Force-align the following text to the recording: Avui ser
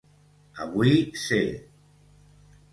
Avui 0.63 0.95
ser 1.27 1.45